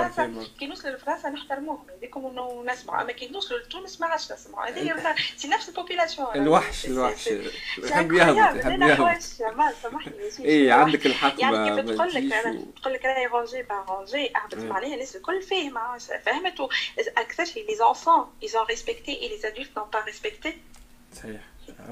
كي 0.60 0.68
نوصلوا 0.68 0.96
لفرنسا 0.96 1.30
نحترموهم 1.30 1.88
هذيكم 1.90 2.28
نسمعوا 2.66 3.02
اما 3.02 3.12
كي 3.12 3.28
نوصلوا 3.28 3.60
لتونس 3.60 4.02
ما 4.02 4.08
عادش 4.08 4.32
نسمعوا 4.32 4.70
هذه 4.70 5.16
سي 5.38 5.48
نفس 5.48 5.70
البوبيلاسيون 5.70 6.28
الوحش 6.36 6.86
الوحش 6.86 7.30
يحب 7.78 8.12
يهبط 8.12 8.56
يحب 8.56 8.82
يهبط 8.82 9.22
اي 10.40 10.72
عندك 10.72 11.06
الحق 11.06 11.42
يعني 11.42 11.82
كيف 11.82 11.96
تقول 11.96 12.10
لك 12.14 12.34
أنا؟ 12.34 12.66
تقول 12.82 12.94
لك 12.94 13.06
راهي 13.06 13.26
رونجي 13.26 13.64
با 13.64 13.86
رونجي 13.90 14.32
اهبط 14.38 14.58
معناها 14.58 14.94
الناس 14.94 15.16
الكل 15.16 15.42
فاهمة؟ 15.42 15.98
فهمت 15.98 16.70
أكثر 17.18 17.46
شيء 17.46 17.70
لي 17.70 17.76
زونفون 17.76 18.26
ont 18.44 18.66
respecté 18.74 19.12
et 19.24 19.30
les 19.30 19.46
adultes 19.46 19.76
n'ont 19.76 19.92
pas 19.92 20.02
respecté. 20.02 20.58
صحيح. 21.14 21.42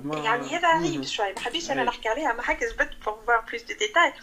يعني 0.06 0.48
هذا 0.48 0.80
غريب 0.80 1.04
شوي 1.04 1.34
ما 1.34 1.40
حبيتش 1.40 1.72
أنا 1.72 1.84
نحكي 1.84 2.10
عليها 2.10 2.34
ما 2.34 2.42
حكيت 2.42 2.74
جبت 2.74 2.90
pour 3.06 3.20
avoir 3.26 3.40
plus 3.40 3.62
de 3.62 3.74
détails 3.74 4.14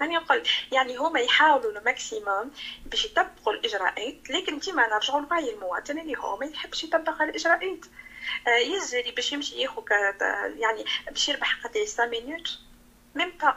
يعني 0.00 0.16
نقول 0.16 0.42
يعني 0.72 0.96
هما 0.96 1.20
يحاولوا 1.20 1.78
ال 1.78 1.87
maximum 1.87 2.50
باش 2.86 3.04
يطبقوا 3.04 3.52
الإجراءات 3.52 4.30
لكن 4.30 4.58
ديما 4.58 4.88
نرجعوا 4.88 5.20
لوعي 5.20 5.54
المواطن 5.54 5.98
اللي 5.98 6.18
هو 6.18 6.36
ما 6.36 6.46
يحبش 6.46 6.84
يطبق 6.84 7.22
الإجراءات. 7.22 7.84
يجري 8.46 9.10
باش 9.10 9.32
يمشي 9.32 9.60
ياخذ 9.60 9.82
يعني 10.58 10.84
باش 11.10 11.28
يربح 11.28 11.56
قد 11.64 11.78
5 11.78 12.06
minutes 12.06 12.58
même 13.14 13.32
pas 13.42 13.56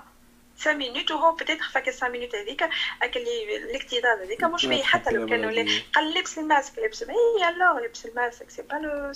5 0.58 0.74
minutes 0.74 1.12
وهو 1.12 1.36
peut-être 1.36 1.64
فاك 1.64 1.90
5 1.90 2.10
minutes 2.10 2.36
هذيك 2.36 2.64
اللي 3.04 3.58
الاكتظاظ 3.58 4.20
هذيك 4.22 4.44
مش 4.44 4.66
فيه 4.66 4.84
حتى 4.84 5.12
لو 5.12 5.28
كانوا 5.28 5.66
قال 5.96 6.14
لبس 6.14 6.38
الماسك 6.40 6.80
لبس 6.80 7.04
اي 7.04 7.50
alors 7.50 7.80
لبس 7.80 8.06
ال 8.06 8.12
masque 8.12 8.50
c'est 8.50 8.62
pas 8.62 8.76
le 8.76 9.14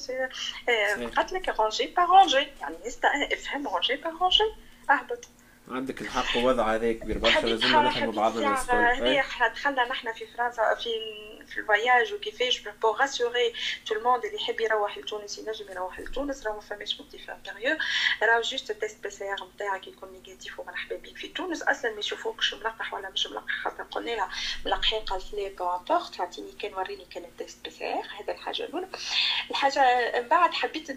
قالت 1.15 1.33
لك 1.33 1.59
rangée 1.59 1.87
par 1.87 2.03
rangée 2.03 2.47
يعني 2.61 2.75
افهم 3.33 3.67
rangée 3.67 3.95
par 3.95 4.09
rangée 4.09 4.43
اهبط 4.89 5.27
عندك 5.69 6.01
الحق 6.01 6.37
ووضع 6.37 6.75
هذا 6.75 6.93
كبير 6.93 7.17
برشا 7.17 7.39
لازم 7.39 7.67
نفهموا 7.67 8.13
بعضنا 8.13 8.55
هذه 8.71 9.23
دخلنا 9.53 9.87
نحن 9.87 10.13
في 10.13 10.27
فرنسا 10.27 10.75
في 10.75 10.89
في 11.47 11.59
ال 11.59 11.67
voyage 11.67 12.13
وكيفاش 12.13 12.59
pour 12.81 12.99
rassurer 12.99 13.53
tout 13.85 13.95
le 13.95 14.04
monde 14.04 14.25
اللي 14.25 14.37
يحب 14.37 14.61
يروح 14.61 14.97
لتونس 14.97 15.37
ينجم 15.37 15.71
يروح 15.71 15.99
لتونس. 15.99 16.47
راهو 16.47 16.55
ما 16.55 16.61
فماش 16.61 17.01
motif 17.01 17.29
impérieux 17.29 17.77
راهو 18.23 18.41
juste 18.41 18.71
ال 18.71 18.78
test 18.78 19.03
PCR 19.03 19.49
نتاعك 19.55 19.87
يكون 19.87 20.11
négatif 20.11 20.59
ومرحبا 20.59 20.95
بك 20.95 21.17
في 21.17 21.27
تونس. 21.27 21.63
أصلا 21.63 21.91
ما 21.91 21.99
يشوفوكش 21.99 22.53
ملقح 22.53 22.93
ولا 22.93 23.09
مش 23.09 23.27
ملقح. 23.27 23.51
خاطر 23.63 23.83
قلنا 23.83 24.11
لها 24.11 24.29
ملقحين 24.65 24.99
قالت 24.99 25.33
لي 25.33 25.49
peu 25.49 25.75
importe 25.75 26.19
اعطيني 26.19 26.51
كان 26.51 26.73
وريني 26.73 27.05
كان 27.05 27.23
ال 27.23 27.31
test 27.31 27.63
PCR 27.63 28.07
هذا 28.19 28.33
الحاجة 28.33 28.63
الأولى. 28.63 28.87
الحاجة 29.49 30.11
من 30.21 30.27
بعد 30.27 30.53
حبيت 30.53 30.91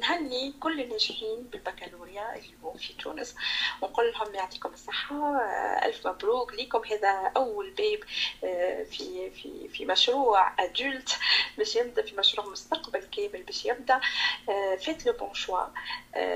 نهني 0.00 0.54
كل 0.60 0.80
الناجحين 0.80 1.42
بالبكالوريا 1.42 2.34
اللي 2.34 2.54
هو 2.62 2.72
في 2.72 2.92
تونس. 2.92 3.36
ونقول 3.82 4.12
لهم 4.12 4.34
يعطيكم 4.34 4.72
الصحة 4.72 5.40
ألف 5.84 6.06
مبروك 6.06 6.52
ليكم. 6.54 6.84
هذا 6.84 7.32
أول 7.36 7.70
باب 7.70 8.00
في 8.84 9.30
في 9.30 9.68
في 9.68 9.84
مشروع 9.84 10.52
adulte 10.64 11.18
باش 11.58 11.76
يبدأ 11.76 12.02
في 12.02 12.16
مشروع 12.16 12.46
مستقبل 12.46 13.00
كامل 13.00 13.42
باش 13.42 13.64
يبدأ. 13.64 14.00
faites 14.78 15.06
le 15.06 15.12
bon 15.12 15.34
choix 15.34 15.64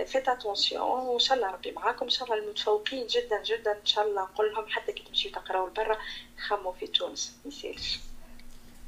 faites 0.05 0.29
attention 0.29 1.01
وإن 1.01 1.19
شاء 1.19 1.37
الله 1.37 1.51
ربي 1.51 1.73
معاكم. 1.73 2.05
إن 2.05 2.11
شاء 2.11 2.25
الله 2.25 2.45
المتفوقين 2.45 3.07
جدا 3.07 3.43
جدا. 3.43 3.73
إن 3.73 3.87
شاء 3.87 4.07
الله 4.07 4.23
نقول 4.23 4.53
لهم 4.53 4.69
حتى 4.69 4.93
كي 4.93 5.03
تمشيو 5.03 5.33
تقراو 5.33 5.67
لبرا 5.67 5.99
خموا 6.49 6.73
في 6.73 6.87
تونس. 6.87 7.37
ما 7.45 7.49
يسالش 7.49 7.99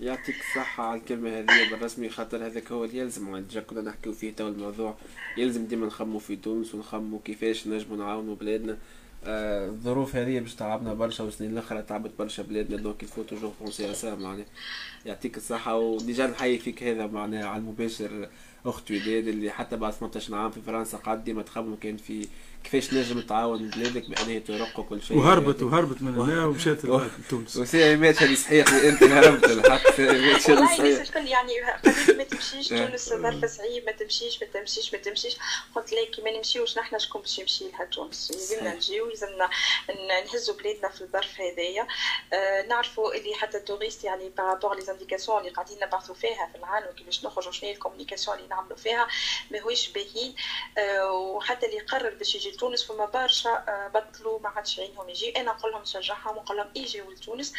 يعطيك 0.01 0.37
الصحة 0.41 0.85
على 0.85 1.01
الكلمة 1.01 1.39
هذه 1.39 1.71
بالرسمي 1.71 2.09
خاطر 2.09 2.47
هذاك 2.47 2.73
هو 2.73 2.85
اللي 2.85 2.99
يلزم 2.99 3.37
déjà 3.37 3.61
كنا 3.61 3.81
نحكيو 3.81 4.13
فيه 4.13 4.33
تو 4.33 4.49
الموضوع. 4.49 4.97
يلزم 5.37 5.67
ديما 5.67 5.87
نخمو 5.87 6.19
في 6.19 6.37
تونس 6.37 6.75
ونخمو 6.75 7.19
كيفاش 7.19 7.67
نجمو 7.67 7.97
نعاونو 7.97 8.35
بلادنا. 8.35 8.79
آه 9.25 9.67
الظروف 9.69 10.17
هذه 10.17 10.41
باش 10.41 10.55
تعبنا 10.55 10.95
برشا 10.95 11.25
وسنين 11.25 11.51
الأخرى 11.51 11.83
تعبت 11.83 12.11
برشا 12.19 12.43
بلادنا. 12.43 12.77
donc 12.77 13.03
il 13.03 13.09
faut 13.09 13.23
toujours 13.23 13.53
penser 13.61 13.95
à 13.95 14.01
ça 14.01 14.15
معناها. 14.15 14.47
يعطيك 15.07 15.37
الصحة 15.37 15.77
و 15.79 15.88
déjà 15.88 16.27
نحيي 16.27 16.59
فيك 16.59 16.83
هذا 16.83 17.07
معناها 17.07 17.45
على 17.45 17.61
المباشر. 17.61 18.29
اخت 18.67 18.91
وداد 18.91 19.29
اللي 19.29 19.51
حتى 19.51 19.77
بعد 19.77 19.93
18 19.93 20.35
عام 20.35 20.51
في 20.51 20.61
فرنسا 20.61 20.99
قاعد 20.99 21.25
ديما 21.25 21.43
تخمم 21.43 21.77
كان 21.77 21.97
في 21.97 22.29
كيفاش 22.65 22.95
نجم 22.95 23.21
تعاون 23.21 23.69
بلادك 23.71 24.11
بأن 24.11 24.27
هي 24.27 24.41
ترق 24.41 24.79
وكل 24.79 25.03
شيء؟ 25.03 25.17
وهربت 25.17 25.63
وهربت 25.63 26.03
من 26.03 26.19
هنا 26.19 26.47
ومشات 26.47 26.85
لتونس 27.21 27.57
وسي 27.57 27.97
مات 27.97 28.23
هذه 28.23 28.35
صحيح 28.35 28.69
أنت 28.69 29.03
هربت 29.03 29.45
الحق 29.45 30.01
مات 30.01 30.51
والله 30.51 30.79
الناس 30.79 31.09
الكل 31.09 31.27
يعني 31.27 31.61
قالت 31.61 32.11
ما 32.11 32.25
تمشيش 32.25 32.69
تونس 32.79 33.09
ظرف 33.09 33.45
صعيب 33.45 33.85
ما 33.87 33.93
تمشيش 33.93 34.43
ما 34.43 34.49
تمشيش 34.49 34.93
ما 34.93 34.99
تمشيش. 34.99 35.37
قلت 35.75 35.93
لها 35.93 36.05
كي 36.05 36.23
ما 36.23 36.37
نمشيوش 36.37 36.79
نحن 36.79 36.99
شكون 36.99 37.21
باش 37.21 37.39
يمشي 37.39 37.65
لها 37.69 37.85
تونس؟ 37.85 38.31
لازمنا 38.33 38.75
نجيو 38.75 39.07
لازمنا 39.09 39.49
نهزوا 40.33 40.55
بلادنا 40.55 40.89
في 40.89 41.01
الظرف 41.01 41.41
هذايا. 41.41 41.87
آه 42.33 42.63
نعرفوا 42.67 43.15
اللي 43.15 43.35
حتى 43.35 43.57
ال 43.59 43.63
touristes 43.63 44.05
يعني 44.05 44.29
par 44.29 44.42
rapport 44.42 44.75
les 44.75 44.83
indications 44.83 45.39
اللي 45.39 45.51
قاعدين 45.51 45.77
نبعثوا 45.83 46.15
فيها 46.15 46.49
في 46.53 46.59
العالم 46.59 46.87
وكيفاش 46.89 47.25
نخرجوا 47.25 47.53
شنو 47.53 47.69
هي 47.69 47.75
ال 47.75 47.79
communication 47.79 48.37
اللي 48.37 48.49
نعملوا 48.49 48.77
فيها 48.77 49.07
ماهوش 49.51 49.89
باهيين 49.89 50.35
آه 50.79 51.13
وحتى 51.13 51.67
اللي 51.67 51.79
قرر 51.81 52.15
باش 52.15 52.35
يجي 52.35 52.51
لتونس 52.55 52.85
فما 52.85 53.05
برشا 53.05 53.65
بطلوا 53.95 54.41
ما 54.41 54.49
عادش 54.49 54.81
عينهم 54.81 55.09
يجي. 55.09 55.41
أنا 55.41 55.53
نقول 55.53 55.73
لهم 55.73 55.83
نشجعهم 55.83 56.37
ونقول 56.37 56.57
لهم 56.57 56.71
يجيو 56.75 57.11
لتونس 57.11 57.53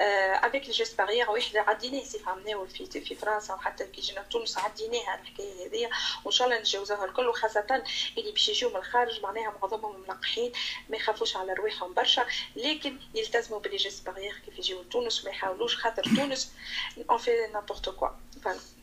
avec 0.00 0.66
les 0.66 0.72
gestes 0.72 0.98
barrières 0.98 1.30
واحد 1.30 1.56
عديناه 1.56 2.04
سي 2.04 2.20
عملناه 2.26 2.64
في 2.64 3.00
في 3.00 3.14
فرنسا. 3.14 3.54
وحتى 3.54 3.86
كي 3.86 4.00
جينا 4.00 4.20
لتونس 4.20 4.58
عديناها 4.58 5.20
الحكاية 5.20 5.66
هذيا 5.66 5.90
وإن 6.24 6.32
شاء 6.32 6.48
الله 6.48 6.60
نتجاوزوها 6.60 7.04
الكل. 7.04 7.28
وخاصة 7.28 7.82
اللي 8.18 8.32
باش 8.32 8.48
يجيو 8.48 8.70
من 8.70 8.76
الخارج 8.76 9.22
معناها 9.22 9.54
معظمهم 9.62 10.00
ملقحين 10.00 10.52
ما 10.88 10.96
يخافوش 10.96 11.36
على 11.36 11.52
رواحهم 11.52 11.94
برشا. 11.94 12.26
لكن 12.56 12.96
يلتزموا 13.14 13.60
ب 13.60 13.64
les 13.64 13.76
gestes 13.76 14.06
barrières 14.06 14.42
كيف 14.46 14.58
يجيو 14.58 14.82
لتونس 14.82 15.24
ما 15.24 15.30
يحاولوش 15.30 15.76
خاطر 15.76 16.02
تونس. 16.16 16.52
on 17.10 17.18
fait 17.18 17.30
n'importe 17.52 17.88
quoi 17.88 18.08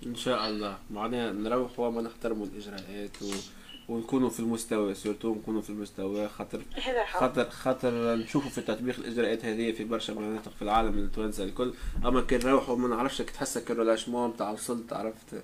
إن 0.06 0.16
شاء 0.16 0.48
الله. 0.48 0.78
معناها 0.90 1.32
نروحوا 1.32 1.88
وما 1.88 2.02
نحترموا 2.02 2.46
الإجراءات 2.46 3.22
و... 3.22 3.32
ونكونوا 3.90 4.30
في 4.30 4.40
المستوى 4.40 4.94
surtout 4.94 5.36
نكونوا 5.36 5.62
في 5.62 5.70
المستوى 5.70 6.28
خاطر 6.28 6.62
خاطر 7.20 7.50
خاطر 7.50 8.16
نشوفوا 8.16 8.50
في 8.50 8.62
تطبيق 8.62 9.00
الإجراءات 9.00 9.46
هذه 9.46 9.72
في 9.72 9.84
برشا 9.84 10.12
مناطق 10.12 10.52
في 10.56 10.62
العالم 10.62 10.98
التوانسه 10.98 11.44
الكل. 11.44 11.74
أما 12.06 12.22
كي 12.22 12.38
نروحوا 12.38 12.76
ما 12.76 12.88
نعرفش 12.88 13.18
تحسها 13.18 13.62
ك 13.64 13.70
relâchement 13.70 14.38
تاع 14.38 14.52
وصلت 14.52 14.94
عرفت؟ 14.94 15.44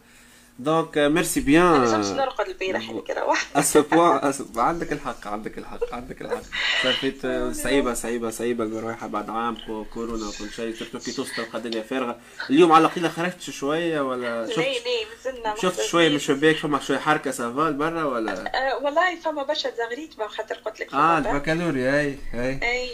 donc 0.60 0.98
merci 0.98 1.40
bien 1.40 1.64
أنا 1.64 2.14
نرقد 2.14 2.48
البارح 2.48 2.90
هذيك 2.90 3.10
روحت 3.10 3.48
أسبوع 3.56 4.22
عندك 4.58 4.92
الحق 4.92 5.28
عندك 5.28 5.58
الحق 5.58 5.94
عندك 5.94 6.22
الحق. 6.22 6.42
صافيت 6.84 7.28
صعيبة 7.56 7.94
صعيبة 7.94 8.30
صعيبة 8.30 8.64
المروحه 8.64 9.08
بعد 9.08 9.30
عام 9.30 9.58
كورونا 9.94 10.28
وكل 10.28 10.50
شيء. 10.50 10.76
surtout 10.76 11.00
كي 11.00 11.12
توصل 11.12 11.42
القضية 11.42 11.82
فارغة. 11.82 12.18
اليوم 12.50 12.72
على 12.72 12.86
القليله 12.86 13.10
خرجت 13.10 13.42
شوية 13.42 14.02
ولا 14.02 14.48
شفت 14.50 14.58
ليه؟ 14.58 15.06
مازلنا 15.16 15.56
شفت 15.62 15.82
شوية 15.82 16.10
من 16.10 16.16
الشباك 16.16 16.56
فما 16.56 16.80
شوية 16.80 16.98
حركة 16.98 17.32
ça 17.32 17.53
va 17.53 17.74
لبرا 17.74 18.04
ولا؟ 18.04 18.32
أه 18.34 18.78
والله 18.84 19.16
فما 19.16 19.44
برشا 19.44 19.70
زغريت 19.70 20.20
ما 20.20 20.28
خاطر 20.28 20.56
قلت 20.56 20.80
لك 20.80 20.94
آه 20.94 21.18
البكالوريا 21.18 22.00
أي 22.00 22.18
أي. 22.34 22.60
أي 22.64 22.90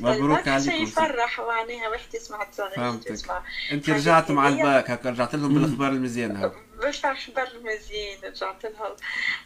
مبروك 0.00 0.48
عليكم 0.48 0.70
شيء 0.70 0.82
يفرح 0.82 1.40
معناها 1.40 1.88
واحد 1.88 2.14
يسمع 2.14 2.48
الزغريت 2.48 3.10
يسمع 3.10 3.42
أنت 3.72 3.90
رجعت 3.90 4.30
مع 4.30 4.48
الباك 4.48 4.90
هكا 4.90 5.10
رجعت 5.10 5.34
لهم 5.34 5.54
بالأخبار 5.54 5.88
المزيانة. 5.88 6.52
باش 6.86 7.04
أخبار 7.04 7.48
مزيان 7.64 8.18
رجعت 8.24 8.64
لهم 8.64 8.96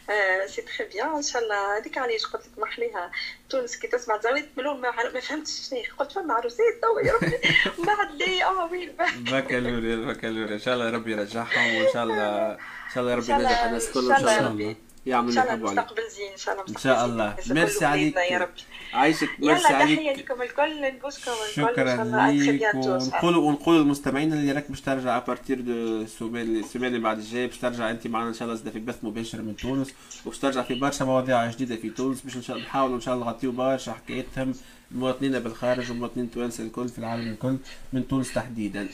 آه 0.09 0.45
c'est 0.45 0.61
très 0.61 0.83
bien 0.83 1.09
ان 1.15 1.21
شاء 1.21 1.41
الله 1.43 1.77
هذيك 1.77 1.97
علاش 1.97 2.25
قلت 2.25 2.43
لك 2.47 2.59
محليها 2.59 3.11
تونس 3.49 3.75
كي 3.77 3.87
تسمع 3.87 4.17
زغريت 4.17 4.49
ملون 4.57 4.81
ما, 4.81 4.91
ما 5.13 5.19
فهمتش 5.19 5.51
شنو 5.69 5.79
قلت 5.99 6.11
فما 6.11 6.33
عروسات 6.33 6.73
توا 6.81 7.01
يا 7.01 7.13
ربي. 7.13 7.37
من 7.77 7.85
بعد 7.85 8.11
لي 8.15 8.43
آه 8.43 8.65
وين 8.71 8.95
بكالوريا 9.15 9.93
البكالوريا 9.93 10.53
ان 10.53 10.59
شاء 10.59 10.73
الله 10.73 10.89
ربي 10.89 11.11
يرجعهم 11.11 11.75
وان 11.75 11.93
شاء 11.93 12.03
الله 12.03 12.51
ان 12.51 12.57
شاء 12.93 13.03
الله 13.03 13.15
ربي 13.15 13.31
ينجح 13.31 13.63
الناس 13.63 13.91
كلهم 13.91 14.11
إن 14.13 14.21
شاء 14.21 14.39
الله. 14.51 14.75
يعملوا 15.05 15.29
إن 15.29 15.35
شاء 15.35 15.53
الله 15.53 15.71
المستقبل 15.71 16.09
زين 16.09 16.31
إن 16.31 16.37
شاء 16.37 16.53
الله 16.53 16.65
إن 16.69 16.77
شاء 16.77 17.05
الله. 17.05 17.35
ميرسي 17.49 17.85
عليك. 17.85 18.15
يا 18.15 18.37
ربي 18.37 18.61
عايشك 18.93 19.29
يلا 19.39 19.53
ميرسي 19.53 19.63
تحية 19.63 20.09
عليك. 20.09 20.19
لكم. 20.19 20.41
الكل 20.41 20.81
نبوسكم 20.81 21.31
الكل 21.31 21.73
شكرا 21.73 22.03
ليك 22.31 22.63
الله. 22.75 22.75
ونقولوا 22.75 23.43
ونقولوا 23.43 23.83
للمستمعين 23.83 24.33
اللي 24.33 24.51
راك 24.51 24.69
باش 24.69 24.81
ترجع 24.81 25.17
à 25.17 25.23
partir 25.23 25.61
de 25.61 26.01
ال 26.01 26.08
semaine 26.08 26.55
ال 26.55 26.59
semaine 26.59 26.87
اللي 26.87 26.99
بعد 26.99 27.17
الجاي 27.17 27.47
باش 27.47 27.57
ترجع. 27.57 27.89
أنت 27.89 28.07
معنا 28.07 28.29
إن 28.29 28.33
شاء 28.33 28.43
الله 28.43 28.55
زاد 28.55 28.69
في 28.69 28.79
بث 28.79 29.03
مباشر 29.03 29.41
من 29.41 29.55
تونس 29.55 29.93
وباش 30.25 30.39
ترجع 30.39 30.61
في 30.61 30.75
برشا 30.75 31.03
مواضيع 31.03 31.51
جديدة 31.51 31.75
في 31.75 31.89
تونس 31.89 32.21
باش 32.21 32.35
إن 32.35 32.41
شاء 32.41 32.55
الله 32.55 32.67
نحاولوا 32.67 32.95
إن 32.95 33.01
شاء 33.01 33.15
الله 33.15 33.25
نغطيو 33.25 33.51
برشا 33.51 33.93
حكايتهم 33.93 34.53
مواطنينا 34.91 35.39
بالخارج 35.39 35.91
ومواطنين 35.91 36.25
التوانسه 36.25 36.63
الكل 36.63 36.89
في 36.89 36.99
العالم 36.99 37.31
الكل 37.31 37.57
من 37.93 38.07
تونس 38.07 38.33
تحديدا. 38.33 38.87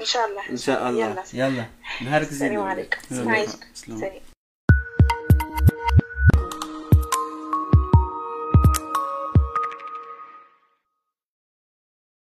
إن 0.00 0.04
شاء 0.04 0.28
الله. 0.28 0.50
إن 0.50 0.56
شاء 0.56 0.90
الله. 0.90 1.24
يلا. 1.34 1.48
يلا. 1.48 1.66
نهارك 2.02 2.28
زين. 2.28 2.48
السلام 2.48 2.66
عليكم. 2.68 2.98
يلا. 3.10 3.46
سلام. 3.74 4.33